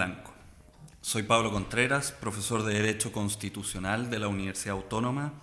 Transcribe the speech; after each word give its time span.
blanco. 0.00 0.32
Soy 1.02 1.24
Pablo 1.24 1.52
Contreras, 1.52 2.10
profesor 2.10 2.62
de 2.62 2.72
Derecho 2.72 3.12
Constitucional 3.12 4.08
de 4.08 4.18
la 4.18 4.28
Universidad 4.28 4.76
Autónoma, 4.76 5.34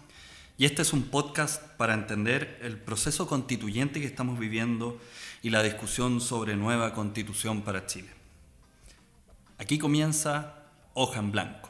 y 0.57 0.65
este 0.65 0.81
es 0.81 0.93
un 0.93 1.03
podcast 1.03 1.61
para 1.77 1.93
entender 1.93 2.57
el 2.63 2.75
proceso 2.75 3.27
constituyente 3.27 4.01
que 4.01 4.07
estamos 4.07 4.39
viviendo 4.39 4.99
y 5.43 5.51
la 5.51 5.61
discusión 5.61 6.21
sobre 6.21 6.55
nueva 6.55 6.95
constitución 6.95 7.61
para 7.61 7.85
Chile. 7.85 8.09
Aquí 9.59 9.77
comienza 9.77 10.55
Hoja 10.95 11.19
en 11.19 11.31
Blanco. 11.31 11.69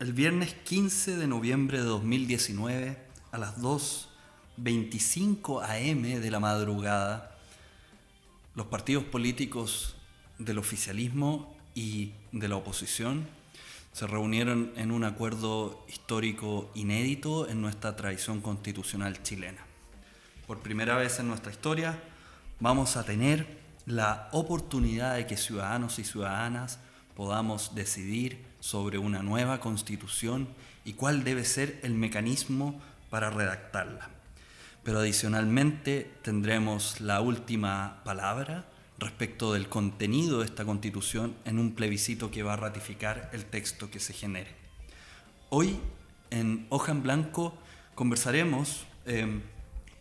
El 0.00 0.14
viernes 0.14 0.54
15 0.54 1.18
de 1.18 1.26
noviembre 1.26 1.80
de 1.80 1.84
2019, 1.84 2.96
a 3.30 3.36
las 3.36 3.58
2.25 3.58 5.62
am 5.62 6.02
de 6.02 6.30
la 6.30 6.40
madrugada, 6.40 7.31
los 8.54 8.66
partidos 8.66 9.04
políticos 9.04 9.96
del 10.38 10.58
oficialismo 10.58 11.56
y 11.74 12.12
de 12.32 12.48
la 12.48 12.56
oposición 12.56 13.26
se 13.92 14.06
reunieron 14.06 14.72
en 14.76 14.90
un 14.90 15.04
acuerdo 15.04 15.84
histórico 15.88 16.70
inédito 16.74 17.48
en 17.48 17.60
nuestra 17.60 17.94
tradición 17.96 18.40
constitucional 18.40 19.22
chilena. 19.22 19.64
Por 20.46 20.60
primera 20.60 20.96
vez 20.96 21.18
en 21.18 21.28
nuestra 21.28 21.52
historia 21.52 21.98
vamos 22.60 22.96
a 22.96 23.04
tener 23.04 23.60
la 23.86 24.28
oportunidad 24.32 25.16
de 25.16 25.26
que 25.26 25.36
ciudadanos 25.36 25.98
y 25.98 26.04
ciudadanas 26.04 26.78
podamos 27.16 27.74
decidir 27.74 28.44
sobre 28.60 28.98
una 28.98 29.22
nueva 29.22 29.60
constitución 29.60 30.48
y 30.84 30.94
cuál 30.94 31.24
debe 31.24 31.44
ser 31.44 31.80
el 31.82 31.94
mecanismo 31.94 32.80
para 33.10 33.30
redactarla. 33.30 34.11
Pero 34.82 34.98
adicionalmente 34.98 36.10
tendremos 36.22 37.00
la 37.00 37.20
última 37.20 38.02
palabra 38.04 38.66
respecto 38.98 39.52
del 39.52 39.68
contenido 39.68 40.40
de 40.40 40.44
esta 40.46 40.64
constitución 40.64 41.34
en 41.44 41.58
un 41.58 41.74
plebiscito 41.74 42.30
que 42.30 42.42
va 42.42 42.54
a 42.54 42.56
ratificar 42.56 43.30
el 43.32 43.44
texto 43.44 43.90
que 43.90 44.00
se 44.00 44.12
genere. 44.12 44.54
Hoy 45.50 45.78
en 46.30 46.66
Hoja 46.70 46.92
en 46.92 47.02
Blanco 47.02 47.56
conversaremos 47.94 48.86
eh, 49.06 49.40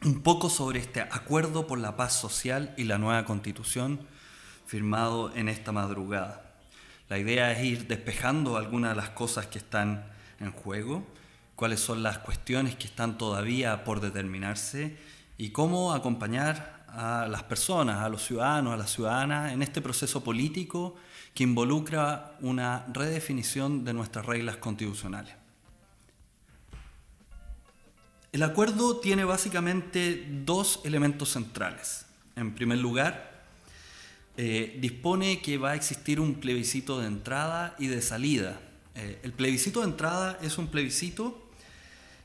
un 0.03 0.21
poco 0.23 0.49
sobre 0.49 0.79
este 0.79 1.01
acuerdo 1.01 1.67
por 1.67 1.77
la 1.77 1.95
paz 1.95 2.13
social 2.19 2.73
y 2.77 2.85
la 2.85 2.97
nueva 2.97 3.25
constitución 3.25 3.99
firmado 4.65 5.35
en 5.35 5.49
esta 5.49 5.71
madrugada. 5.71 6.55
La 7.09 7.19
idea 7.19 7.51
es 7.51 7.63
ir 7.63 7.87
despejando 7.87 8.57
algunas 8.57 8.91
de 8.91 8.95
las 8.95 9.09
cosas 9.09 9.47
que 9.47 9.57
están 9.57 10.05
en 10.39 10.51
juego, 10.51 11.05
cuáles 11.61 11.79
son 11.79 12.01
las 12.01 12.17
cuestiones 12.17 12.75
que 12.75 12.87
están 12.87 13.19
todavía 13.19 13.83
por 13.83 14.01
determinarse 14.01 14.97
y 15.37 15.51
cómo 15.51 15.93
acompañar 15.93 16.87
a 16.87 17.27
las 17.29 17.43
personas, 17.43 17.99
a 17.99 18.09
los 18.09 18.25
ciudadanos, 18.25 18.73
a 18.73 18.77
las 18.77 18.89
ciudadanas 18.89 19.53
en 19.53 19.61
este 19.61 19.79
proceso 19.79 20.23
político 20.23 20.95
que 21.35 21.43
involucra 21.43 22.35
una 22.41 22.87
redefinición 22.91 23.85
de 23.85 23.93
nuestras 23.93 24.25
reglas 24.25 24.57
constitucionales. 24.57 25.35
El 28.31 28.41
acuerdo 28.41 28.97
tiene 28.97 29.23
básicamente 29.23 30.27
dos 30.43 30.81
elementos 30.83 31.29
centrales. 31.29 32.07
En 32.35 32.55
primer 32.55 32.79
lugar, 32.79 33.43
eh, 34.35 34.79
dispone 34.81 35.43
que 35.43 35.59
va 35.59 35.73
a 35.73 35.75
existir 35.75 36.19
un 36.19 36.39
plebiscito 36.39 36.99
de 36.99 37.05
entrada 37.05 37.75
y 37.77 37.85
de 37.85 38.01
salida. 38.01 38.59
Eh, 38.95 39.19
el 39.21 39.31
plebiscito 39.31 39.81
de 39.81 39.89
entrada 39.89 40.39
es 40.41 40.57
un 40.57 40.65
plebiscito 40.65 41.40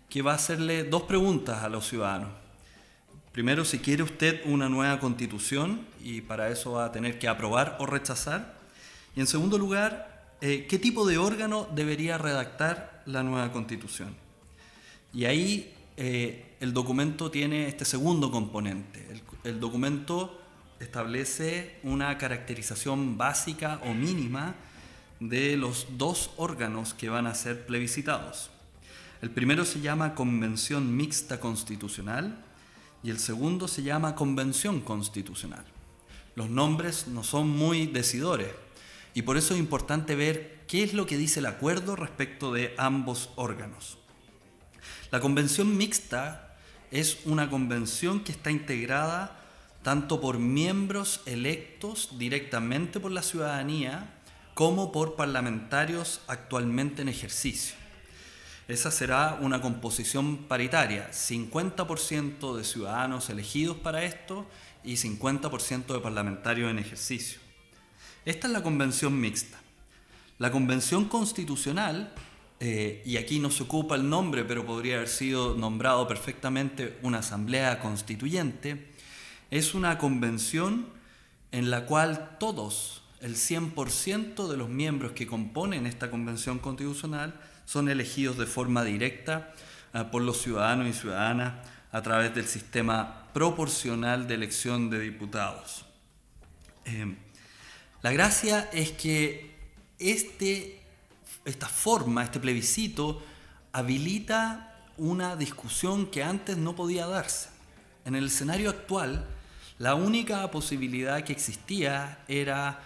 que 0.09 0.23
va 0.23 0.33
a 0.33 0.37
hacerle 0.37 0.85
dos 0.85 1.03
preguntas 1.03 1.63
a 1.63 1.69
los 1.69 1.89
ciudadanos. 1.89 2.31
Primero, 3.33 3.65
si 3.65 3.79
quiere 3.81 4.03
usted 4.03 4.41
una 4.47 4.69
nueva 4.69 4.99
constitución 4.99 5.87
y 6.03 6.23
para 6.23 6.49
eso 6.49 6.73
va 6.73 6.87
a 6.87 6.93
tener 6.93 7.19
que 7.19 7.29
aprobar 7.29 7.77
o 7.81 7.87
rechazar. 7.87 8.57
Y 9.15 9.21
en 9.21 9.27
segundo 9.27 9.59
lugar, 9.59 10.35
eh, 10.41 10.67
qué 10.69 10.79
tipo 10.79 11.07
de 11.07 11.19
órgano 11.19 11.69
debería 11.75 12.19
redactar 12.19 13.03
la 13.07 13.23
nueva 13.23 13.53
constitución. 13.53 14.15
Y 15.13 15.25
ahí 15.25 15.73
el 15.97 16.75
documento 16.75 17.31
tiene 17.31 17.69
este 17.69 17.87
segundo 17.87 18.31
componente. 18.31 19.23
el 19.45 19.61
documento 19.61 20.39
establece 20.81 21.79
una 21.83 22.19
caracterización 22.19 23.17
básica 23.17 23.81
o 23.85 23.95
mínima 23.95 24.55
de 25.21 25.57
los 25.57 25.87
dos 25.97 26.31
órganos 26.37 26.95
que 26.95 27.09
van 27.09 27.27
a 27.27 27.35
ser 27.35 27.67
plebiscitados. 27.67 28.51
El 29.23 29.31
primero 29.31 29.65
se 29.65 29.81
llama 29.81 30.15
Convención 30.15 30.95
Mixta 30.95 31.41
Constitucional 31.41 32.37
y 33.03 33.09
el 33.09 33.19
segundo 33.19 33.67
se 33.67 33.83
llama 33.83 34.15
Convención 34.15 34.83
Constitucional. 34.83 35.65
Los 36.35 36.51
nombres 36.51 37.09
no 37.09 37.25
son 37.25 37.49
muy 37.49 37.87
decidores 37.87 38.49
y 39.15 39.23
por 39.23 39.39
eso 39.39 39.55
es 39.55 39.61
importante 39.61 40.15
ver 40.17 40.65
qué 40.69 40.83
es 40.83 40.93
lo 40.93 41.07
que 41.07 41.17
dice 41.17 41.41
el 41.41 41.47
acuerdo 41.47 41.97
respecto 41.97 42.53
de 42.53 42.75
ambos 42.77 43.31
órganos. 43.37 43.97
La 45.11 45.21
Convención 45.21 45.79
Mixta 45.79 46.55
es 46.91 47.21
una 47.25 47.49
convención 47.49 48.21
que 48.21 48.33
está 48.33 48.51
integrada 48.51 49.41
tanto 49.83 50.21
por 50.21 50.39
miembros 50.39 51.23
electos 51.25 52.19
directamente 52.19 53.01
por 53.01 53.13
la 53.13 53.23
ciudadanía 53.23 54.13
como 54.53 54.93
por 54.93 55.17
parlamentarios 55.17 56.21
actualmente 56.27 57.01
en 57.01 57.09
ejercicio. 57.09 57.86
Esa 58.69 58.91
será 58.91 59.39
una 59.41 59.61
composición 59.61 60.39
paritaria, 60.49 61.09
50% 61.13 62.57
de 62.57 62.65
ciudadanos 62.65 63.31
elegidos 63.31 63.77
para 63.77 64.03
esto 64.03 64.45
y 64.83 64.95
50% 64.95 65.87
de 65.87 66.01
parlamentarios 66.01 66.71
en 66.71 66.81
ejercicio. 66.81 67.39
Esta 68.25 68.49
es 68.49 68.53
la 68.53 68.65
convención 68.65 69.21
mixta. 69.21 69.61
La 70.39 70.51
convención 70.51 71.05
constitucional, 71.05 72.13
eh, 72.59 73.03
y 73.07 73.19
aquí 73.19 73.39
no 73.39 73.53
se 73.53 73.63
ocupa 73.63 73.95
el 73.95 74.09
nombre, 74.09 74.45
pero 74.45 74.67
podría 74.67 74.97
haber 74.97 75.09
sido 75.09 75.55
nombrado 75.55 76.09
perfectamente 76.09 76.99
una 77.03 77.19
asamblea 77.19 77.79
constituyente, 77.79 78.93
es 79.53 79.75
una 79.75 79.97
convención 79.97 80.89
en 81.53 81.71
la 81.71 81.87
cual 81.87 82.37
todos, 82.41 83.03
el 83.21 83.37
100% 83.37 84.49
de 84.49 84.57
los 84.57 84.69
miembros 84.69 85.13
que 85.13 85.29
componen 85.29 85.87
esta 85.87 86.11
convención 86.11 86.59
constitucional, 86.59 87.41
son 87.67 87.91
elegidos 87.91 88.39
de 88.39 88.47
forma 88.47 88.83
directa 88.85 89.53
eh, 89.93 90.05
por 90.11 90.23
los 90.23 90.41
ciudadanos 90.41 90.89
y 90.89 90.93
ciudadanas 90.95 91.55
a 91.93 92.01
través 92.01 92.35
del 92.35 92.47
sistema 92.47 93.27
proporcional 93.35 94.27
de 94.27 94.35
elección 94.35 94.89
de 94.89 95.01
diputados. 95.01 95.85
Eh, 96.87 97.15
la 98.03 98.13
gracia 98.13 98.71
es 98.73 98.93
que 98.93 99.55
este, 99.99 100.81
esta 101.45 101.69
forma, 101.69 102.23
este 102.25 102.41
plebiscito, 102.41 103.23
habilita 103.73 104.75
una 104.97 105.37
discusión 105.37 106.07
que 106.07 106.23
antes 106.23 106.57
no 106.57 106.75
podía 106.75 107.07
darse. 107.07 107.51
En 108.05 108.15
el 108.15 108.27
escenario 108.27 108.71
actual, 108.71 109.27
la 109.79 109.95
única 109.95 110.51
posibilidad 110.51 111.23
que 111.25 111.33
existía 111.33 112.25
era 112.29 112.81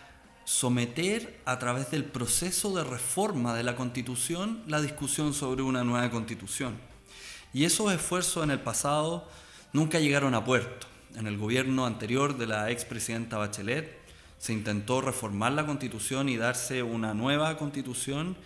someter 0.51 1.41
a 1.45 1.61
través 1.61 1.93
del 1.93 2.05
proceso 2.05 2.75
de 2.75 2.83
reforma 2.83 3.55
de 3.55 3.63
la 3.63 3.77
constitución 3.77 4.65
la 4.67 4.83
discusión 4.83 5.33
sobre 5.33 5.63
una 5.63 5.85
nueva 5.85 6.11
constitución. 6.11 6.77
Y 7.55 7.65
esos 7.67 7.93
esfuerzos 7.93 8.43
en 8.43 8.51
el 8.51 8.59
pasado 8.59 9.29
nunca 9.73 10.01
llegaron 10.01 10.35
a 10.35 10.45
puerto. 10.45 10.89
En 11.15 11.29
el 11.29 11.39
gobierno 11.39 11.87
anterior 11.87 12.37
de 12.37 12.49
la 12.49 12.69
expresidenta 12.73 13.39
Bachelet 13.39 13.97
se 14.39 14.53
intentó 14.53 15.01
reformar 15.01 15.53
la 15.53 15.67
constitución 15.67 16.29
y 16.29 16.37
darse 16.37 16.83
una 16.83 17.15
nueva 17.15 17.57
constitución 17.57 18.37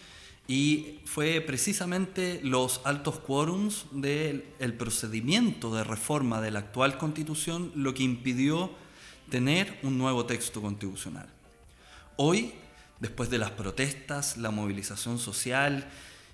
y 0.47 0.99
fue 1.06 1.41
precisamente 1.41 2.39
los 2.43 2.83
altos 2.85 3.19
quórums 3.19 3.87
del 3.93 4.45
procedimiento 4.77 5.75
de 5.75 5.85
reforma 5.85 6.43
de 6.43 6.51
la 6.51 6.59
actual 6.59 6.99
constitución 6.99 7.73
lo 7.75 7.95
que 7.95 8.03
impidió 8.03 8.71
tener 9.31 9.79
un 9.83 9.97
nuevo 9.97 10.27
texto 10.27 10.61
constitucional. 10.61 11.34
Hoy, 12.17 12.55
después 13.01 13.29
de 13.29 13.39
las 13.39 13.51
protestas, 13.51 14.37
la 14.37 14.53
movilización 14.53 15.19
social 15.19 15.85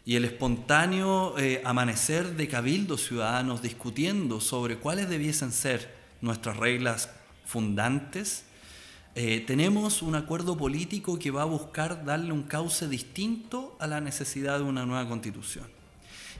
y 0.05 0.17
el 0.17 0.27
espontáneo 0.27 1.38
eh, 1.38 1.62
amanecer 1.65 2.37
de 2.37 2.49
cabildos 2.49 3.06
ciudadanos 3.06 3.62
discutiendo 3.62 4.43
sobre 4.43 4.77
cuáles 4.77 5.09
debiesen 5.09 5.53
ser 5.53 5.94
nuestras 6.21 6.59
reglas 6.59 7.09
fundantes, 7.47 8.44
eh, 9.15 9.43
tenemos 9.47 10.03
un 10.03 10.17
acuerdo 10.17 10.59
político 10.59 11.19
que 11.19 11.31
va 11.31 11.43
a 11.43 11.47
buscar 11.47 12.05
darle 12.05 12.32
un 12.32 12.43
cauce 12.43 12.87
distinto 12.87 13.75
a 13.81 13.87
la 13.87 14.03
necesidad 14.03 14.59
de 14.59 14.65
una 14.65 14.85
nueva 14.85 15.09
constitución. 15.09 15.65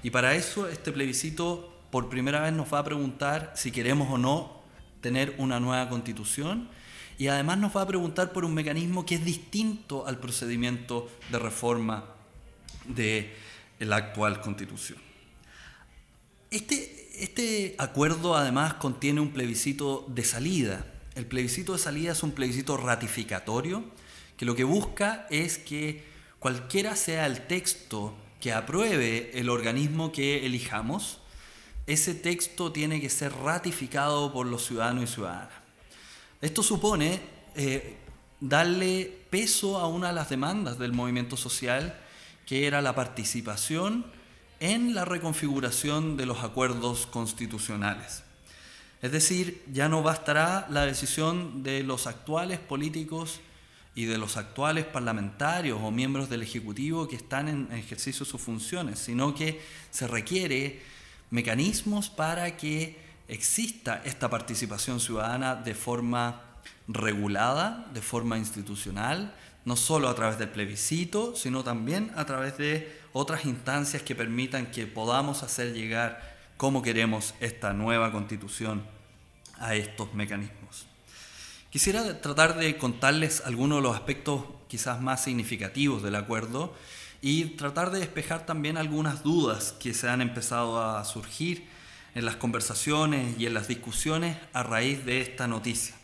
Y 0.03 0.11
para 0.11 0.35
eso 0.35 0.69
este 0.69 0.93
plebiscito 0.93 1.73
por 1.91 2.11
primera 2.11 2.41
vez 2.41 2.53
nos 2.53 2.73
va 2.73 2.81
a 2.81 2.85
preguntar 2.85 3.55
si 3.57 3.71
queremos 3.71 4.13
o 4.13 4.19
no 4.19 4.61
tener 5.01 5.35
una 5.39 5.61
nueva 5.61 5.89
constitución 5.89 6.69
y 7.20 7.28
además 7.28 7.58
nos 7.58 7.76
va 7.76 7.82
a 7.82 7.87
preguntar 7.87 8.32
por 8.32 8.46
un 8.46 8.55
mecanismo 8.55 9.05
que 9.05 9.17
es 9.17 9.25
distinto 9.26 10.06
al 10.06 10.19
procedimiento 10.19 11.11
de 11.31 11.38
reforma 11.38 12.06
de 12.87 13.37
la 13.78 13.96
actual 13.96 14.40
constitución. 14.40 14.99
Este, 16.50 17.22
este 17.22 17.75
acuerdo 17.76 18.37
además 18.37 18.72
contiene 18.72 19.20
un 19.20 19.32
plebiscito 19.32 20.06
de 20.08 20.25
salida 20.25 20.87
El 21.14 21.26
plebiscito 21.26 21.75
de 21.75 21.78
salida 21.78 22.12
es 22.12 22.22
un 22.22 22.32
plebiscito 22.32 22.78
ratificatorio 22.78 23.84
que 24.38 24.46
lo 24.46 24.56
que 24.56 24.64
busca 24.64 25.26
es 25.28 25.58
que 25.58 26.02
cualquiera 26.38 26.96
sea 26.96 27.26
el 27.26 27.46
texto 27.46 28.14
que 28.40 28.55
apruebe 28.55 29.38
el 29.38 29.50
organismo 29.50 30.11
que 30.11 30.46
elijamos, 30.46 31.20
ese 31.87 32.14
texto 32.14 32.72
tiene 32.72 32.99
que 32.99 33.11
ser 33.11 33.31
ratificado 33.34 34.32
por 34.32 34.46
los 34.46 34.64
ciudadanos 34.64 35.05
y 35.05 35.12
ciudadanas. 35.12 35.60
Esto 36.41 36.63
supone 36.63 37.21
eh, 37.55 37.97
darle 38.41 39.25
peso 39.29 39.79
a 39.79 39.87
una 39.89 40.09
de 40.09 40.15
las 40.15 40.31
demandas 40.31 40.79
del 40.79 40.93
movimiento 40.93 41.37
social, 41.37 42.01
que 42.47 42.67
era 42.67 42.81
la 42.81 42.95
participación 42.95 44.07
en 44.59 44.95
la 44.95 45.05
reconfiguración 45.05 46.17
de 46.17 46.27
los 46.27 46.43
acuerdos 46.43 47.07
constitucionales. 47.07 48.25
Es 49.03 49.13
decir, 49.13 49.63
ya 49.73 49.89
no 49.89 50.03
bastará 50.03 50.67
la 50.71 50.87
decisión 50.87 51.63
de 51.63 51.83
los 51.83 52.07
actuales 52.07 52.59
políticos 52.59 53.41
y 53.95 54.05
de 54.05 54.19
los 54.19 54.37
actuales 54.37 54.85
parlamentarios 54.85 55.79
o 55.83 55.91
miembros 55.91 56.29
del 56.31 56.43
Ejecutivo 56.43 57.09
que 57.09 57.17
están 57.17 57.49
en 57.49 57.73
ejercicio 57.73 58.25
de 58.25 58.31
sus 58.31 58.41
funciones, 58.41 58.99
sino 58.99 59.35
que 59.35 59.61
se 59.91 60.07
requiere 60.07 60.81
mecanismos 61.31 62.11
para 62.11 62.57
que 62.57 63.10
exista 63.31 64.03
esta 64.05 64.29
participación 64.29 65.00
ciudadana 65.00 65.55
de 65.55 65.75
forma 65.75 66.43
regulada, 66.88 67.87
de 67.94 68.03
forma 68.03 68.37
institucional, 68.37 69.32
no 69.65 69.77
solo 69.77 70.09
a 70.09 70.15
través 70.15 70.38
del 70.38 70.49
plebiscito, 70.49 71.37
sino 71.37 71.62
también 71.62 72.12
a 72.17 72.25
través 72.27 72.59
de 72.59 73.00
otras 73.12 73.44
instancias 73.44 74.03
que 74.03 74.15
permitan 74.15 74.71
que 74.71 74.87
podamos 74.87 75.43
hacer 75.43 75.73
llegar 75.73 76.37
cómo 76.56 76.82
queremos 76.82 77.35
esta 77.41 77.73
nueva 77.73 78.11
constitución 78.11 78.82
a 79.59 79.75
estos 79.75 80.12
mecanismos. 80.12 80.87
Quisiera 81.71 82.21
tratar 82.21 82.56
de 82.59 82.77
contarles 82.79 83.43
algunos 83.47 83.79
de 83.79 83.82
los 83.82 83.94
aspectos 83.94 84.44
quizás 84.67 85.00
más 85.00 85.23
significativos 85.23 86.03
del 86.03 86.17
acuerdo 86.17 86.75
y 87.23 87.44
tratar 87.56 87.93
de 87.93 88.00
despejar 88.00 88.44
también 88.44 88.77
algunas 88.77 89.23
dudas 89.23 89.73
que 89.79 89.94
se 89.94 90.09
han 90.09 90.21
empezado 90.21 90.82
a 90.82 91.05
surgir 91.05 91.69
en 92.15 92.25
las 92.25 92.37
conversaciones 92.37 93.39
y 93.39 93.47
en 93.47 93.55
las 93.55 93.69
discusiones 93.69 94.37
a 94.53 94.62
raíz 94.62 95.05
de 95.05 95.21
esta 95.21 95.47
noticia. 95.47 95.95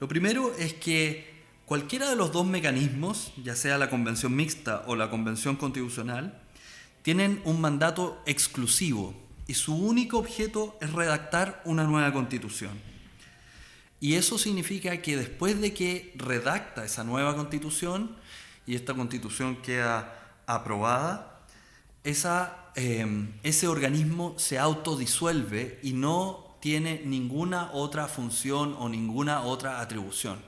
Lo 0.00 0.08
primero 0.08 0.54
es 0.54 0.74
que 0.74 1.42
cualquiera 1.64 2.08
de 2.08 2.16
los 2.16 2.32
dos 2.32 2.46
mecanismos, 2.46 3.32
ya 3.42 3.56
sea 3.56 3.78
la 3.78 3.90
convención 3.90 4.34
mixta 4.34 4.84
o 4.86 4.96
la 4.96 5.10
convención 5.10 5.56
constitucional, 5.56 6.40
tienen 7.02 7.40
un 7.44 7.60
mandato 7.60 8.22
exclusivo 8.26 9.14
y 9.46 9.54
su 9.54 9.74
único 9.74 10.18
objeto 10.18 10.76
es 10.80 10.92
redactar 10.92 11.62
una 11.64 11.84
nueva 11.84 12.12
constitución. 12.12 12.78
Y 14.00 14.14
eso 14.14 14.38
significa 14.38 14.96
que 15.02 15.16
después 15.16 15.60
de 15.60 15.74
que 15.74 16.12
redacta 16.16 16.84
esa 16.84 17.02
nueva 17.02 17.34
constitución 17.34 18.16
y 18.66 18.76
esta 18.76 18.94
constitución 18.94 19.56
queda 19.56 20.36
aprobada, 20.46 21.40
esa, 22.04 22.67
em, 22.78 23.32
ese 23.42 23.66
organismo 23.66 24.34
se 24.36 24.56
autodisuelve 24.56 25.80
y 25.82 25.94
no 25.94 26.56
tiene 26.60 27.02
ninguna 27.04 27.70
otra 27.72 28.06
función 28.06 28.76
o 28.78 28.88
ninguna 28.88 29.42
otra 29.42 29.80
atribución. 29.80 30.38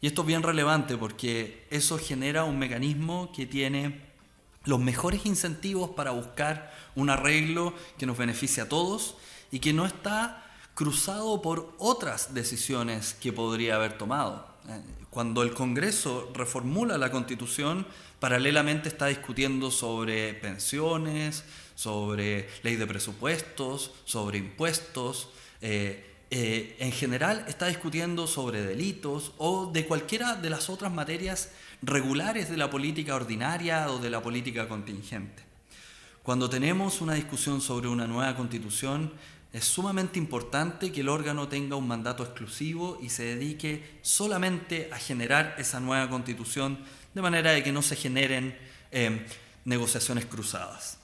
Y 0.00 0.06
esto 0.06 0.22
es 0.22 0.26
bien 0.26 0.42
relevante 0.42 0.96
porque 0.96 1.66
eso 1.70 1.98
genera 1.98 2.44
un 2.44 2.58
mecanismo 2.58 3.30
que 3.34 3.44
tiene 3.44 4.00
los 4.64 4.80
mejores 4.80 5.26
incentivos 5.26 5.90
para 5.90 6.12
buscar 6.12 6.72
un 6.94 7.10
arreglo 7.10 7.74
que 7.98 8.06
nos 8.06 8.16
beneficie 8.16 8.62
a 8.62 8.68
todos 8.68 9.16
y 9.50 9.58
que 9.58 9.74
no 9.74 9.84
está 9.84 10.46
cruzado 10.74 11.42
por 11.42 11.74
otras 11.78 12.32
decisiones 12.32 13.12
que 13.12 13.34
podría 13.34 13.76
haber 13.76 13.98
tomado. 13.98 14.49
Cuando 15.10 15.42
el 15.42 15.52
Congreso 15.52 16.30
reformula 16.34 16.96
la 16.96 17.10
Constitución, 17.10 17.86
paralelamente 18.20 18.88
está 18.88 19.06
discutiendo 19.06 19.70
sobre 19.70 20.34
pensiones, 20.34 21.44
sobre 21.74 22.48
ley 22.62 22.76
de 22.76 22.86
presupuestos, 22.86 23.92
sobre 24.04 24.38
impuestos. 24.38 25.30
Eh, 25.62 26.06
eh, 26.30 26.76
en 26.78 26.92
general 26.92 27.44
está 27.48 27.66
discutiendo 27.66 28.28
sobre 28.28 28.62
delitos 28.62 29.32
o 29.38 29.70
de 29.72 29.84
cualquiera 29.86 30.36
de 30.36 30.48
las 30.48 30.70
otras 30.70 30.92
materias 30.92 31.50
regulares 31.82 32.48
de 32.48 32.56
la 32.56 32.70
política 32.70 33.16
ordinaria 33.16 33.90
o 33.90 33.98
de 33.98 34.10
la 34.10 34.22
política 34.22 34.68
contingente. 34.68 35.42
Cuando 36.22 36.48
tenemos 36.48 37.00
una 37.00 37.14
discusión 37.14 37.60
sobre 37.60 37.88
una 37.88 38.06
nueva 38.06 38.36
constitución, 38.36 39.12
es 39.52 39.64
sumamente 39.64 40.18
importante 40.18 40.92
que 40.92 41.00
el 41.00 41.08
órgano 41.08 41.48
tenga 41.48 41.76
un 41.76 41.88
mandato 41.88 42.22
exclusivo 42.22 42.98
y 43.02 43.08
se 43.08 43.24
dedique 43.24 43.98
solamente 44.02 44.88
a 44.92 44.98
generar 44.98 45.56
esa 45.58 45.80
nueva 45.80 46.08
constitución 46.08 46.78
de 47.14 47.22
manera 47.22 47.50
de 47.50 47.64
que 47.64 47.72
no 47.72 47.82
se 47.82 47.96
generen 47.96 48.56
eh, 48.92 49.26
negociaciones 49.64 50.26
cruzadas. 50.26 50.98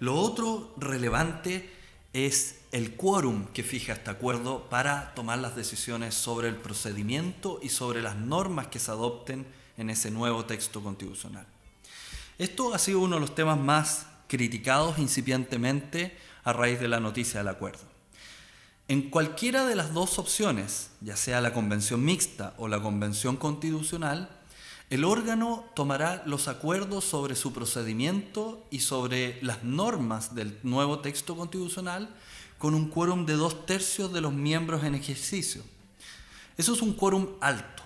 Lo 0.00 0.14
otro 0.16 0.74
relevante 0.76 1.70
es 2.12 2.60
el 2.72 2.94
quórum 2.94 3.46
que 3.48 3.62
fija 3.62 3.94
este 3.94 4.10
acuerdo 4.10 4.68
para 4.68 5.14
tomar 5.14 5.38
las 5.38 5.56
decisiones 5.56 6.14
sobre 6.14 6.48
el 6.48 6.56
procedimiento 6.56 7.58
y 7.62 7.70
sobre 7.70 8.02
las 8.02 8.16
normas 8.16 8.68
que 8.68 8.78
se 8.78 8.90
adopten 8.90 9.46
en 9.76 9.90
ese 9.90 10.10
nuevo 10.10 10.44
texto 10.44 10.82
constitucional. 10.82 11.46
Esto 12.38 12.74
ha 12.74 12.78
sido 12.78 13.00
uno 13.00 13.16
de 13.16 13.20
los 13.20 13.34
temas 13.34 13.58
más 13.58 14.06
criticados 14.30 15.00
incipientemente 15.00 16.16
a 16.44 16.52
raíz 16.52 16.78
de 16.78 16.86
la 16.86 17.00
noticia 17.00 17.40
del 17.40 17.48
acuerdo. 17.48 17.80
En 18.86 19.10
cualquiera 19.10 19.66
de 19.66 19.74
las 19.74 19.92
dos 19.92 20.20
opciones, 20.20 20.90
ya 21.00 21.16
sea 21.16 21.40
la 21.40 21.52
convención 21.52 22.04
mixta 22.04 22.54
o 22.56 22.68
la 22.68 22.80
convención 22.80 23.36
constitucional, 23.36 24.30
el 24.88 25.04
órgano 25.04 25.64
tomará 25.74 26.22
los 26.26 26.46
acuerdos 26.46 27.04
sobre 27.04 27.34
su 27.34 27.52
procedimiento 27.52 28.64
y 28.70 28.80
sobre 28.80 29.42
las 29.42 29.64
normas 29.64 30.36
del 30.36 30.56
nuevo 30.62 31.00
texto 31.00 31.36
constitucional 31.36 32.08
con 32.58 32.74
un 32.74 32.88
quórum 32.88 33.26
de 33.26 33.34
dos 33.34 33.66
tercios 33.66 34.12
de 34.12 34.20
los 34.20 34.32
miembros 34.32 34.84
en 34.84 34.94
ejercicio. 34.94 35.64
Eso 36.56 36.74
es 36.74 36.82
un 36.82 36.92
quórum 36.92 37.30
alto. 37.40 37.82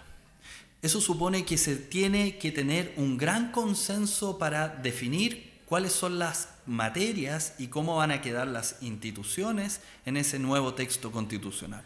Eso 0.83 1.01
supone 1.01 1.47
que 1.47 1.57
se 1.57 1.77
tiene 1.77 2.37
que 2.37 2.53
tener 2.53 2.93
un 2.99 3.17
gran 3.17 3.51
consenso 3.51 4.37
para 4.37 4.69
definir 4.69 5.54
cuáles 5.75 5.93
son 5.93 6.21
las 6.21 6.51
materias 6.67 7.55
y 7.59 7.67
cómo 7.67 7.97
van 7.97 8.13
a 8.13 8.23
quedar 8.23 8.47
las 8.47 8.77
instituciones 8.81 9.81
en 10.07 10.17
ese 10.17 10.39
nuevo 10.39 10.75
texto 10.75 11.11
constitucional. 11.11 11.83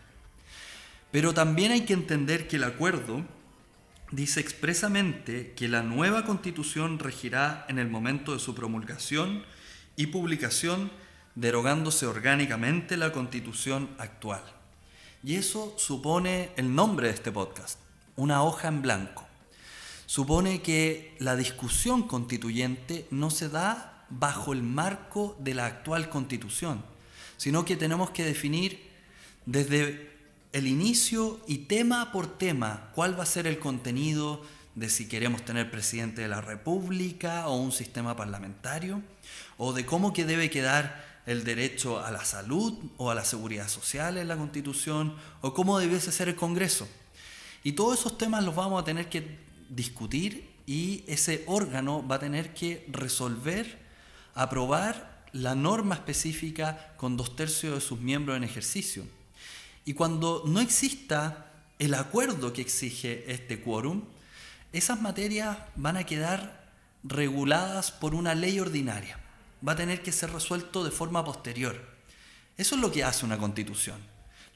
Pero 1.11 1.33
también 1.33 1.73
hay 1.73 1.87
que 1.87 1.95
entender 1.95 2.49
que 2.49 2.57
el 2.57 2.64
acuerdo 2.64 3.25
dice 4.11 4.40
expresamente 4.40 5.54
que 5.57 5.68
la 5.68 5.83
nueva 5.83 6.26
constitución 6.26 6.99
regirá 6.99 7.64
en 7.71 7.78
el 7.78 7.88
momento 7.88 8.35
de 8.35 8.40
su 8.40 8.54
promulgación 8.54 9.42
y 9.97 10.09
publicación 10.09 10.90
derogándose 11.35 12.04
orgánicamente 12.04 12.99
la 12.99 13.11
constitución 13.11 13.88
actual. 13.97 14.42
Y 15.25 15.37
eso 15.37 15.73
supone 15.78 16.50
el 16.57 16.75
nombre 16.75 17.09
de 17.09 17.14
este 17.14 17.33
podcast, 17.33 17.78
una 18.16 18.42
hoja 18.42 18.68
en 18.68 18.83
blanco. 18.83 19.27
Supone 20.09 20.62
que 20.62 21.15
la 21.19 21.37
discusión 21.37 22.09
constituyente 22.09 23.07
no 23.11 23.29
se 23.29 23.50
da 23.50 24.07
bajo 24.09 24.55
el 24.55 24.62
marco 24.62 25.37
de 25.38 25.53
la 25.53 25.67
actual 25.67 26.09
constitución, 26.09 26.83
sino 27.37 27.67
que 27.67 27.77
tenemos 27.77 28.09
que 28.09 28.25
definir 28.25 28.88
desde 29.45 30.17
el 30.55 30.67
inicio 30.67 31.41
y 31.47 31.59
tema 31.59 32.11
por 32.11 32.38
tema 32.38 32.88
cuál 32.95 33.19
va 33.19 33.25
a 33.25 33.27
ser 33.27 33.47
el 33.47 33.59
contenido 33.59 34.41
de 34.77 34.88
si 34.88 35.09
queremos 35.09 35.45
tener 35.45 35.71
presidente 35.71 36.23
de 36.23 36.29
la 36.29 36.41
República 36.41 37.47
o 37.47 37.57
un 37.57 37.71
sistema 37.71 38.17
parlamentario, 38.17 39.03
o 39.59 39.75
de 39.75 39.85
cómo 39.85 40.15
que 40.15 40.25
debe 40.25 40.49
quedar 40.49 41.21
el 41.27 41.45
derecho 41.45 42.00
a 42.03 42.11
la 42.11 42.25
salud 42.25 42.73
o 42.97 43.11
a 43.11 43.15
la 43.15 43.27
seguridad 43.27 43.69
social 43.69 44.17
en 44.17 44.29
la 44.29 44.38
Constitución, 44.38 45.17
o 45.43 45.53
cómo 45.53 45.79
debiese 45.79 46.12
ser 46.12 46.31
el 46.31 46.35
Congreso. 46.35 46.88
Y 47.62 47.73
todos 47.73 48.00
esos 48.00 48.17
temas 48.17 48.43
los 48.43 48.55
vamos 48.55 48.81
a 48.81 48.87
tener 48.87 49.11
que 49.11 49.48
discutir 49.68 50.50
y 50.66 51.04
ese 51.06 51.44
órgano 51.46 52.06
va 52.06 52.16
a 52.16 52.20
tener 52.20 52.54
que 52.54 52.87
resolver, 52.88 53.78
aprobar 54.34 55.25
la 55.32 55.54
norma 55.54 55.94
específica 55.94 56.94
con 56.96 57.16
dos 57.16 57.37
tercios 57.37 57.75
de 57.75 57.80
sus 57.80 58.00
miembros 58.00 58.37
en 58.37 58.44
ejercicio. 58.44 59.04
Y 59.84 59.94
cuando 59.94 60.42
no 60.46 60.60
exista 60.60 61.52
el 61.78 61.94
acuerdo 61.94 62.52
que 62.52 62.60
exige 62.60 63.30
este 63.32 63.60
quórum, 63.60 64.02
esas 64.72 65.00
materias 65.00 65.56
van 65.76 65.96
a 65.96 66.04
quedar 66.04 66.68
reguladas 67.02 67.90
por 67.90 68.14
una 68.14 68.34
ley 68.34 68.60
ordinaria 68.60 69.18
va 69.66 69.72
a 69.72 69.76
tener 69.76 70.02
que 70.02 70.12
ser 70.12 70.32
resuelto 70.32 70.84
de 70.84 70.90
forma 70.90 71.25
posterior. 71.25 71.80
Eso 72.56 72.75
es 72.75 72.80
lo 72.80 72.92
que 72.92 73.04
hace 73.04 73.25
una 73.25 73.38
constitución. 73.38 73.98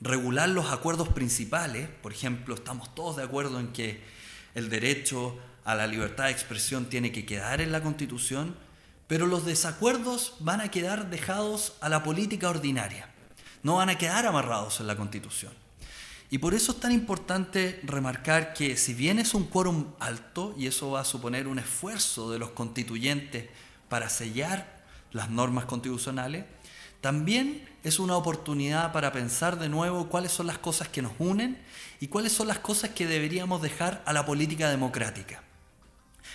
Regular 0.01 0.49
los 0.49 0.71
acuerdos 0.71 1.09
principales, 1.09 1.89
por 2.03 2.13
ejemplo, 2.13 2.55
estamos 2.55 2.95
todos 2.95 3.17
de 3.17 3.23
acuerdo 3.23 3.61
en 3.61 3.73
que 3.73 4.03
el 4.55 4.69
derecho 4.69 5.39
a 5.65 5.75
la 5.75 5.87
libertad 5.87 6.25
de 6.25 6.33
expresión 6.33 6.87
tiene 6.87 7.13
que 7.13 7.25
quedar 7.25 7.61
en 7.61 7.73
la 7.73 7.83
constitución, 7.83 8.57
pero 9.07 9.27
los 9.27 9.45
desacuerdos 9.45 10.37
van 10.41 10.61
a 10.61 10.71
quedar 10.71 11.11
dejados 11.11 11.75
a 11.81 11.89
la 11.89 12.03
política 12.03 12.49
ordinaria, 12.49 13.09
no 13.63 13.77
van 13.77 13.91
a 13.91 13.99
quedar 13.99 14.27
amarrados 14.27 14.81
en 14.81 14.87
la 14.87 14.97
constitución. 14.97 15.53
Y 16.31 16.39
por 16.39 16.55
eso 16.55 16.73
es 16.73 16.81
tan 16.81 16.93
importante 16.93 17.79
remarcar 17.83 18.55
que 18.55 18.79
si 18.79 18.95
bien 18.95 19.19
es 19.19 19.35
un 19.35 19.45
quórum 19.45 19.93
alto, 20.01 20.55
y 20.57 20.67
eso 20.67 20.91
va 20.91 21.01
a 21.01 21.05
suponer 21.05 21.47
un 21.47 21.59
esfuerzo 21.59 22.31
de 22.31 22.39
los 22.39 22.51
constituyentes 22.51 23.51
para 23.91 24.09
sellar 24.09 24.81
las 25.13 25.29
normas 25.29 25.67
constitucionales, 25.67 26.47
también 27.03 27.69
es 27.85 27.99
una 27.99 28.17
oportunidad 28.17 28.93
para 28.93 29.13
pensar 29.13 29.59
de 29.59 29.69
nuevo 29.69 30.09
cuáles 30.09 30.33
son 30.33 30.47
las 30.47 30.57
cosas 30.57 30.89
que 30.89 31.03
nos 31.03 31.13
unen 31.19 31.63
y 32.01 32.07
cuáles 32.07 32.33
son 32.33 32.49
las 32.49 32.61
cosas 32.61 32.91
que 32.91 33.07
deberíamos 33.07 33.61
dejar 33.61 34.03
a 34.07 34.15
la 34.15 34.25
política 34.25 34.71
democrática. 34.71 35.43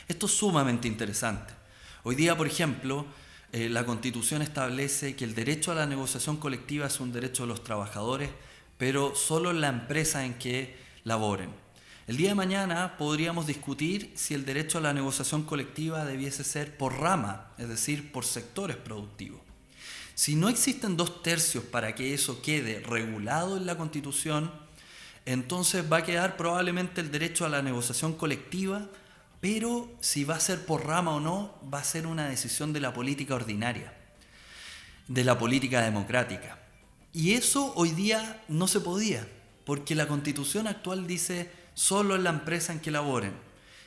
Esto 0.07 0.27
es 0.27 0.33
sumamente 0.33 0.87
interesante. 0.87 1.55
Hoy 2.03 2.13
día, 2.13 2.37
por 2.37 2.45
ejemplo, 2.45 3.07
eh, 3.51 3.67
la 3.67 3.83
Constitución 3.83 4.43
establece 4.43 5.15
que 5.15 5.25
el 5.25 5.33
derecho 5.33 5.71
a 5.71 5.75
la 5.75 5.87
negociación 5.87 6.37
colectiva 6.37 6.85
es 6.85 6.99
un 6.99 7.11
derecho 7.11 7.43
de 7.43 7.47
los 7.47 7.63
trabajadores 7.63 8.29
pero 8.77 9.15
solo 9.15 9.51
en 9.51 9.61
la 9.61 9.69
empresa 9.69 10.25
en 10.25 10.35
que 10.35 10.75
laboren. 11.03 11.49
El 12.05 12.17
día 12.17 12.29
de 12.29 12.35
mañana 12.35 12.95
podríamos 12.97 13.47
discutir 13.47 14.13
si 14.15 14.33
el 14.33 14.45
derecho 14.45 14.77
a 14.77 14.81
la 14.81 14.93
negociación 14.93 15.43
colectiva 15.43 16.05
debiese 16.05 16.43
ser 16.43 16.77
por 16.77 16.99
rama, 16.99 17.51
es 17.57 17.67
decir, 17.67 18.11
por 18.11 18.23
sectores 18.23 18.77
productivos. 18.77 19.41
Si 20.17 20.35
no 20.35 20.49
existen 20.49 20.97
dos 20.97 21.21
tercios 21.21 21.63
para 21.63 21.93
que 21.93 22.15
eso 22.15 22.41
quede 22.41 22.79
regulado 22.79 23.55
en 23.55 23.67
la 23.67 23.77
Constitución, 23.77 24.51
entonces 25.27 25.85
va 25.93 25.97
a 25.97 26.03
quedar 26.03 26.37
probablemente 26.37 27.01
el 27.01 27.11
derecho 27.11 27.45
a 27.45 27.49
la 27.49 27.61
negociación 27.61 28.13
colectiva, 28.13 28.89
pero 29.41 29.95
si 29.99 30.23
va 30.23 30.35
a 30.35 30.39
ser 30.39 30.65
por 30.65 30.87
rama 30.87 31.13
o 31.13 31.19
no, 31.19 31.53
va 31.71 31.81
a 31.81 31.83
ser 31.83 32.07
una 32.07 32.27
decisión 32.27 32.73
de 32.73 32.79
la 32.79 32.95
política 32.95 33.35
ordinaria, 33.35 33.93
de 35.07 35.23
la 35.23 35.37
política 35.37 35.83
democrática. 35.83 36.57
Y 37.13 37.33
eso 37.33 37.71
hoy 37.75 37.91
día 37.91 38.43
no 38.47 38.67
se 38.67 38.79
podía, 38.79 39.27
porque 39.65 39.93
la 39.93 40.07
constitución 40.07 40.65
actual 40.65 41.05
dice 41.05 41.51
solo 41.75 42.15
en 42.15 42.23
la 42.23 42.31
empresa 42.31 42.73
en 42.73 42.79
que 42.79 42.89
laboren. 42.89 43.33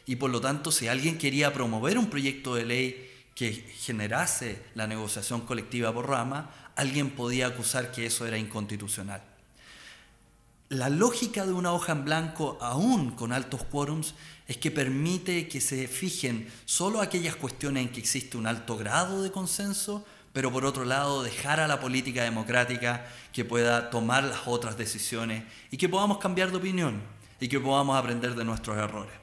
Y 0.06 0.14
por 0.14 0.30
lo 0.30 0.40
tanto, 0.40 0.70
si 0.70 0.86
alguien 0.86 1.18
quería 1.18 1.52
promover 1.52 1.98
un 1.98 2.08
proyecto 2.08 2.54
de 2.54 2.66
ley 2.66 3.09
que 3.34 3.52
generase 3.52 4.62
la 4.74 4.86
negociación 4.86 5.42
colectiva 5.42 5.92
por 5.92 6.08
rama, 6.08 6.50
alguien 6.76 7.10
podía 7.10 7.46
acusar 7.46 7.92
que 7.92 8.06
eso 8.06 8.26
era 8.26 8.38
inconstitucional. 8.38 9.22
La 10.68 10.88
lógica 10.88 11.46
de 11.46 11.52
una 11.52 11.72
hoja 11.72 11.92
en 11.92 12.04
blanco, 12.04 12.58
aún 12.60 13.10
con 13.12 13.32
altos 13.32 13.64
quórums, 13.64 14.14
es 14.46 14.56
que 14.56 14.70
permite 14.70 15.48
que 15.48 15.60
se 15.60 15.88
fijen 15.88 16.48
solo 16.64 17.00
aquellas 17.00 17.36
cuestiones 17.36 17.86
en 17.86 17.92
que 17.92 18.00
existe 18.00 18.36
un 18.36 18.46
alto 18.46 18.76
grado 18.76 19.22
de 19.22 19.32
consenso 19.32 20.04
pero 20.32 20.52
por 20.52 20.64
otro 20.64 20.84
lado 20.84 21.22
dejar 21.22 21.60
a 21.60 21.68
la 21.68 21.80
política 21.80 22.22
democrática 22.22 23.06
que 23.32 23.44
pueda 23.44 23.90
tomar 23.90 24.24
las 24.24 24.46
otras 24.46 24.76
decisiones 24.76 25.44
y 25.70 25.76
que 25.76 25.88
podamos 25.88 26.18
cambiar 26.18 26.50
de 26.50 26.58
opinión 26.58 27.00
y 27.40 27.48
que 27.48 27.58
podamos 27.58 27.96
aprender 27.96 28.34
de 28.34 28.44
nuestros 28.44 28.76
errores. 28.76 29.14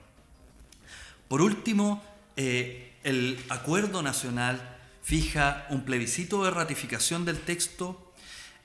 Por 1.27 1.41
último, 1.41 2.03
eh, 2.35 2.86
el 3.03 3.43
acuerdo 3.49 4.01
nacional 4.01 4.77
fija 5.01 5.65
un 5.69 5.85
plebiscito 5.85 6.43
de 6.43 6.51
ratificación 6.51 7.23
del 7.25 7.39
texto 7.39 8.13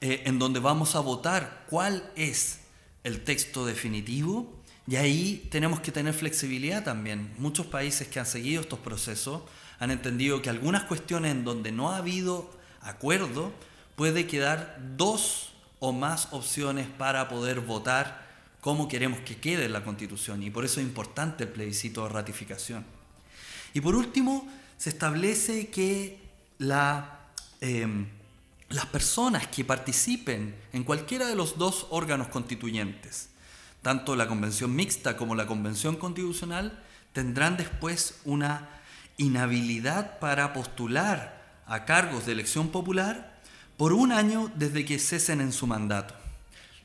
eh, 0.01 0.25
en 0.27 0.39
donde 0.39 0.59
vamos 0.59 0.97
a 0.97 1.01
votar 1.01 1.65
cuál 1.71 2.11
es 2.17 2.61
el 3.05 3.23
texto 3.23 3.65
definitivo 3.65 4.53
y 4.89 4.97
ahí 4.97 5.49
tenemos 5.51 5.81
que 5.81 5.93
tener 5.93 6.13
flexibilidad 6.13 6.83
también. 6.83 7.33
Muchos 7.39 7.67
países 7.67 8.09
que 8.09 8.19
han 8.19 8.27
seguido 8.27 8.63
estos 8.63 8.81
procesos 8.81 9.43
han 9.79 9.91
entendido 9.91 10.43
que 10.43 10.51
algunas 10.51 10.85
cuestiones 10.85 11.33
en 11.33 11.45
donde 11.45 11.71
no 11.71 11.93
ha 11.93 11.99
habido 11.99 12.51
acuerdo, 12.81 13.53
puede 13.95 14.27
quedar 14.27 14.79
dos 14.97 15.53
o 15.79 15.93
más 15.93 16.29
opciones 16.33 16.87
para 16.99 17.29
poder 17.29 17.61
votar 17.61 18.27
cómo 18.61 18.89
queremos 18.89 19.21
que 19.21 19.37
quede 19.37 19.69
la 19.69 19.85
Constitución 19.85 20.43
y 20.43 20.51
por 20.51 20.65
eso 20.65 20.81
es 20.81 20.87
importante 20.87 21.45
el 21.45 21.51
plebiscito 21.51 22.03
de 22.03 22.09
ratificación. 22.09 22.85
Y 23.75 23.81
por 23.81 23.95
último, 23.95 24.49
se 24.77 24.91
establece 24.91 25.69
que 25.69 26.19
em, 27.61 28.07
las 28.69 28.87
personas 28.87 29.47
que 29.47 29.65
participen 29.65 30.55
en 30.73 30.85
cualquiera 30.85 31.27
de 31.27 31.37
los 31.37 31.59
dos 31.59 31.87
órganos 31.91 32.29
constituyentes, 32.29 33.29
tanto 33.83 34.17
la 34.17 34.29
convención 34.29 34.75
mixta 34.75 35.17
como 35.17 35.35
la 35.35 35.47
convención 35.47 35.97
constitucional, 35.97 36.83
tendrán 37.13 37.57
después 37.57 38.21
una 38.25 38.69
inhabilidad 39.17 40.19
para 40.19 40.53
postular 40.53 41.43
a 41.67 41.85
cargos 41.85 42.27
de 42.27 42.33
elección 42.33 42.69
popular 42.69 43.41
por 43.77 43.93
un 43.93 44.13
año 44.13 44.51
desde 44.55 44.85
que 44.85 44.99
cesen 44.99 45.41
en 45.41 45.53
su 45.53 45.67
mandato. 45.67 46.15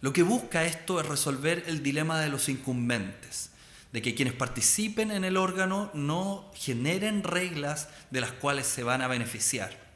Lo 0.02 0.14
que 0.14 0.24
busca 0.24 0.66
esto 0.66 1.00
es 1.00 1.08
resolver 1.08 1.64
el 1.68 1.82
dilema 1.82 2.20
de 2.20 2.30
los 2.30 2.50
incumbentes, 2.50 3.50
de 3.92 4.02
que 4.02 4.16
quienes 4.16 4.34
participen 4.34 5.12
en 5.12 5.24
el 5.24 5.38
órgano 5.38 5.90
no 5.94 6.52
generen 6.56 7.24
reglas 7.24 7.90
de 8.12 8.22
las 8.22 8.32
cuales 8.32 8.68
se 8.68 8.84
van 8.84 9.02
a 9.02 9.08
beneficiar. 9.08 9.88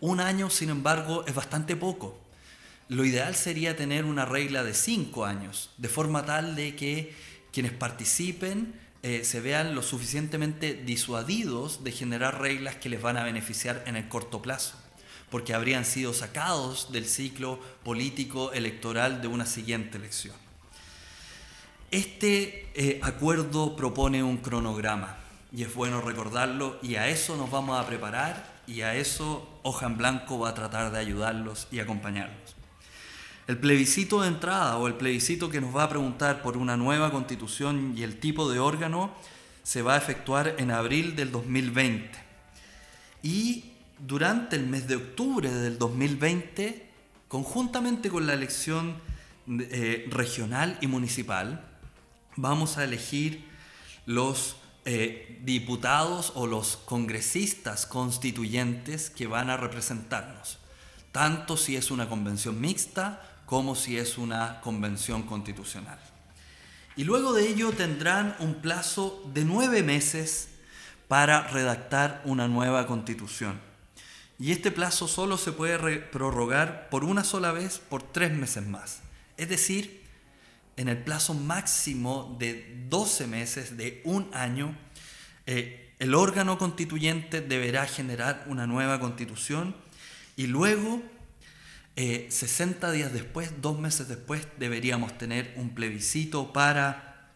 Un 0.00 0.20
año, 0.20 0.48
sin 0.48 0.70
embargo, 0.70 1.24
es 1.26 1.34
bastante 1.34 1.76
poco. 1.76 2.18
Lo 2.88 3.04
ideal 3.04 3.36
sería 3.36 3.76
tener 3.76 4.04
una 4.04 4.24
regla 4.24 4.64
de 4.64 4.74
cinco 4.74 5.24
años, 5.24 5.70
de 5.76 5.88
forma 5.88 6.24
tal 6.24 6.56
de 6.56 6.74
que 6.74 7.14
quienes 7.52 7.72
participen 7.72 8.74
eh, 9.02 9.24
se 9.24 9.40
vean 9.40 9.74
lo 9.74 9.82
suficientemente 9.82 10.74
disuadidos 10.74 11.84
de 11.84 11.92
generar 11.92 12.40
reglas 12.40 12.76
que 12.76 12.88
les 12.88 13.00
van 13.00 13.16
a 13.16 13.24
beneficiar 13.24 13.82
en 13.86 13.96
el 13.96 14.08
corto 14.08 14.42
plazo, 14.42 14.74
porque 15.30 15.54
habrían 15.54 15.84
sido 15.84 16.12
sacados 16.14 16.92
del 16.92 17.06
ciclo 17.06 17.60
político 17.84 18.52
electoral 18.52 19.22
de 19.22 19.28
una 19.28 19.46
siguiente 19.46 19.98
elección. 19.98 20.34
Este 21.90 22.68
eh, 22.74 23.00
acuerdo 23.02 23.74
propone 23.74 24.22
un 24.22 24.36
cronograma 24.36 25.16
y 25.52 25.64
es 25.64 25.74
bueno 25.74 26.00
recordarlo 26.00 26.78
y 26.82 26.94
a 26.94 27.08
eso 27.08 27.36
nos 27.36 27.50
vamos 27.50 27.80
a 27.80 27.86
preparar 27.86 28.60
y 28.68 28.82
a 28.82 28.94
eso 28.94 29.58
Hoja 29.64 29.86
en 29.86 29.98
Blanco 29.98 30.38
va 30.38 30.50
a 30.50 30.54
tratar 30.54 30.92
de 30.92 31.00
ayudarlos 31.00 31.66
y 31.72 31.80
acompañarlos. 31.80 32.54
El 33.48 33.58
plebiscito 33.58 34.22
de 34.22 34.28
entrada 34.28 34.76
o 34.76 34.86
el 34.86 34.94
plebiscito 34.94 35.50
que 35.50 35.60
nos 35.60 35.74
va 35.74 35.82
a 35.82 35.88
preguntar 35.88 36.42
por 36.42 36.56
una 36.56 36.76
nueva 36.76 37.10
constitución 37.10 37.94
y 37.96 38.04
el 38.04 38.20
tipo 38.20 38.48
de 38.48 38.60
órgano 38.60 39.10
se 39.64 39.82
va 39.82 39.94
a 39.94 39.98
efectuar 39.98 40.54
en 40.58 40.70
abril 40.70 41.16
del 41.16 41.32
2020. 41.32 42.08
Y 43.24 43.72
durante 43.98 44.54
el 44.54 44.68
mes 44.68 44.86
de 44.86 44.94
octubre 44.94 45.50
del 45.50 45.76
2020, 45.76 46.88
conjuntamente 47.26 48.10
con 48.10 48.28
la 48.28 48.34
elección 48.34 48.94
eh, 49.48 50.06
regional 50.08 50.78
y 50.80 50.86
municipal, 50.86 51.66
vamos 52.36 52.76
a 52.76 52.84
elegir 52.84 53.48
los 54.06 54.56
eh, 54.84 55.38
diputados 55.42 56.32
o 56.34 56.46
los 56.46 56.76
congresistas 56.76 57.86
constituyentes 57.86 59.10
que 59.10 59.26
van 59.26 59.50
a 59.50 59.56
representarnos, 59.56 60.58
tanto 61.12 61.56
si 61.56 61.76
es 61.76 61.90
una 61.90 62.08
convención 62.08 62.60
mixta 62.60 63.22
como 63.46 63.74
si 63.74 63.98
es 63.98 64.16
una 64.16 64.60
convención 64.60 65.24
constitucional. 65.24 65.98
Y 66.96 67.04
luego 67.04 67.32
de 67.32 67.48
ello 67.48 67.72
tendrán 67.72 68.36
un 68.38 68.54
plazo 68.56 69.22
de 69.32 69.44
nueve 69.44 69.82
meses 69.82 70.48
para 71.08 71.48
redactar 71.48 72.22
una 72.24 72.48
nueva 72.48 72.86
constitución. 72.86 73.60
Y 74.38 74.52
este 74.52 74.70
plazo 74.70 75.08
solo 75.08 75.36
se 75.36 75.52
puede 75.52 75.98
prorrogar 75.98 76.88
por 76.88 77.04
una 77.04 77.24
sola 77.24 77.52
vez 77.52 77.78
por 77.78 78.02
tres 78.02 78.32
meses 78.32 78.66
más. 78.66 79.00
Es 79.36 79.48
decir, 79.48 79.99
en 80.76 80.88
el 80.88 80.98
plazo 80.98 81.34
máximo 81.34 82.36
de 82.38 82.84
12 82.88 83.26
meses, 83.26 83.76
de 83.76 84.00
un 84.04 84.30
año, 84.32 84.76
eh, 85.46 85.92
el 85.98 86.14
órgano 86.14 86.56
constituyente 86.56 87.40
deberá 87.40 87.86
generar 87.86 88.44
una 88.48 88.66
nueva 88.66 89.00
constitución 89.00 89.74
y 90.36 90.46
luego 90.46 91.02
60 91.96 92.88
eh, 92.88 92.92
días 92.92 93.12
después, 93.12 93.60
dos 93.60 93.78
meses 93.78 94.08
después, 94.08 94.46
deberíamos 94.58 95.18
tener 95.18 95.52
un 95.56 95.74
plebiscito 95.74 96.52
para 96.52 97.28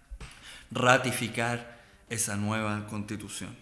ratificar 0.70 1.82
esa 2.08 2.36
nueva 2.36 2.86
constitución. 2.86 3.54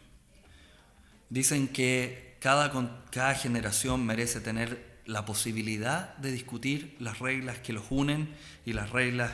Dicen 1.30 1.66
que 1.66 2.36
cada, 2.38 2.70
cada 3.10 3.34
generación 3.34 4.06
merece 4.06 4.40
tener 4.40 5.00
la 5.06 5.24
posibilidad 5.24 6.16
de 6.18 6.30
discutir 6.30 6.96
las 7.00 7.18
reglas 7.18 7.58
que 7.58 7.72
los 7.72 7.84
unen 7.90 8.32
y 8.64 8.72
las 8.72 8.90
reglas 8.90 9.32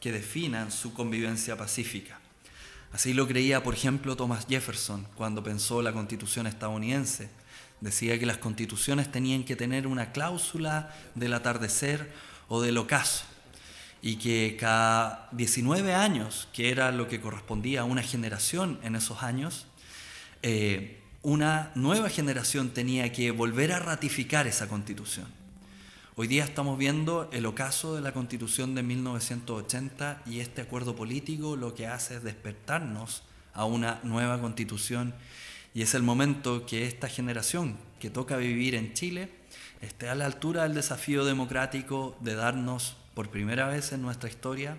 que 0.00 0.12
definan 0.12 0.72
su 0.72 0.92
convivencia 0.94 1.56
pacífica. 1.56 2.18
Así 2.92 3.14
lo 3.14 3.28
creía, 3.28 3.62
por 3.62 3.74
ejemplo, 3.74 4.16
Thomas 4.16 4.46
Jefferson 4.48 5.06
cuando 5.14 5.42
pensó 5.42 5.82
la 5.82 5.92
constitución 5.92 6.46
estadounidense 6.46 7.30
Decía 7.80 8.18
que 8.18 8.26
las 8.26 8.36
constituciones 8.36 9.10
tenían 9.10 9.44
que 9.44 9.56
tener 9.56 9.86
una 9.86 10.12
cláusula 10.12 10.94
del 11.14 11.32
atardecer 11.32 12.12
o 12.48 12.60
del 12.60 12.76
ocaso 12.76 13.24
y 14.02 14.16
que 14.16 14.56
cada 14.58 15.28
19 15.32 15.94
años, 15.94 16.48
que 16.52 16.70
era 16.70 16.92
lo 16.92 17.08
que 17.08 17.20
correspondía 17.20 17.80
a 17.80 17.84
una 17.84 18.02
generación 18.02 18.78
en 18.82 18.96
esos 18.96 19.22
años, 19.22 19.66
eh, 20.42 21.00
una 21.22 21.70
nueva 21.74 22.10
generación 22.10 22.70
tenía 22.70 23.12
que 23.12 23.30
volver 23.30 23.72
a 23.72 23.78
ratificar 23.78 24.46
esa 24.46 24.68
constitución. 24.68 25.26
Hoy 26.20 26.28
día 26.28 26.44
estamos 26.44 26.76
viendo 26.76 27.30
el 27.32 27.46
ocaso 27.46 27.94
de 27.94 28.02
la 28.02 28.12
constitución 28.12 28.74
de 28.74 28.82
1980 28.82 30.20
y 30.26 30.40
este 30.40 30.60
acuerdo 30.60 30.94
político 30.94 31.56
lo 31.56 31.74
que 31.74 31.86
hace 31.86 32.16
es 32.16 32.22
despertarnos 32.22 33.22
a 33.54 33.64
una 33.64 34.00
nueva 34.02 34.38
constitución 34.38 35.14
y 35.72 35.80
es 35.80 35.94
el 35.94 36.02
momento 36.02 36.66
que 36.66 36.86
esta 36.86 37.08
generación 37.08 37.78
que 37.98 38.10
toca 38.10 38.36
vivir 38.36 38.74
en 38.74 38.92
Chile 38.92 39.30
esté 39.80 40.10
a 40.10 40.14
la 40.14 40.26
altura 40.26 40.64
del 40.64 40.74
desafío 40.74 41.24
democrático 41.24 42.14
de 42.20 42.34
darnos 42.34 42.98
por 43.14 43.30
primera 43.30 43.66
vez 43.68 43.92
en 43.92 44.02
nuestra 44.02 44.28
historia 44.28 44.76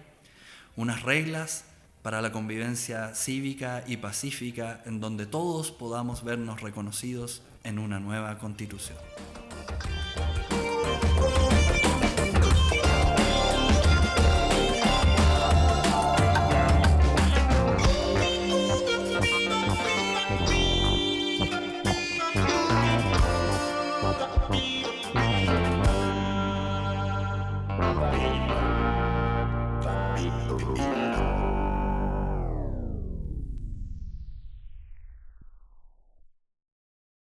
unas 0.75 1.01
reglas 1.01 1.65
para 2.03 2.21
la 2.21 2.31
convivencia 2.31 3.15
cívica 3.15 3.83
y 3.88 3.98
pacífica 3.98 4.83
en 4.86 5.00
donde 5.00 5.25
todos 5.25 5.71
podamos 5.71 6.24
vernos 6.24 6.62
reconocidos 6.62 7.41
en 7.63 7.79
una 7.79 8.00
nueva 8.00 8.38
constitución. 8.38 9.00